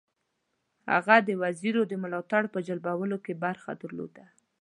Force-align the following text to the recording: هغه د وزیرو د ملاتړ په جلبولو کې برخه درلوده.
هغه 0.91 1.15
د 1.27 1.29
وزیرو 1.43 1.81
د 1.87 1.93
ملاتړ 2.03 2.43
په 2.53 2.59
جلبولو 2.67 3.17
کې 3.25 3.33
برخه 3.43 3.71
درلوده. 3.81 4.25